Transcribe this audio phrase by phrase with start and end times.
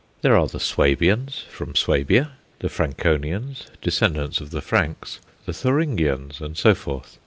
[0.23, 6.57] There are the Swabians, from Swabia; the Frankonians, descendants of the Franks; the Thuringians, and
[6.57, 7.19] so forth.